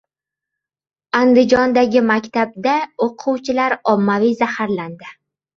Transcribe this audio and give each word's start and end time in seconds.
Andijondagi 1.19 2.03
maktabda 2.09 2.73
o‘quvchilar 3.09 3.79
ommaviy 3.95 4.37
zaharlandi 4.43 5.17